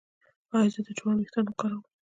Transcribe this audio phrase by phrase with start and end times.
[0.55, 1.83] ایا زه د جوارو ويښتان وکاروم؟